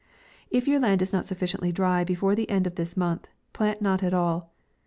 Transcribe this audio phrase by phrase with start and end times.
[0.49, 4.01] If your land is not sufficiently dry before the end of this month, plant not
[4.01, 4.51] at all.